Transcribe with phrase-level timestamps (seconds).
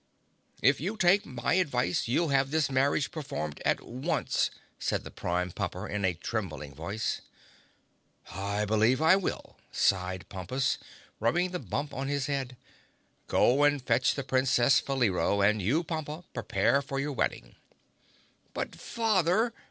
[0.63, 5.51] "If you take my advice you'll have this marriage performed at once," said the Prime
[5.51, 7.21] Pumper in a trembling voice.
[8.31, 10.79] "I believe I will!" sighed Pompus,
[11.19, 12.57] rubbing the bump on his head.
[13.27, 17.53] "Go and fetch the Princess Faleero and you, Pompa, prepare for your wedding."
[18.55, 19.53] "But Father!"